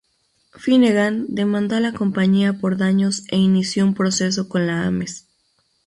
[0.55, 5.27] Finnegan demandó a la compañía por daños e inició un proceso con la Ames.